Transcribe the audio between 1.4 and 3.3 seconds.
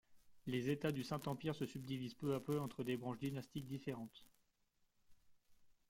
se subdivisent peu à peu entre des branches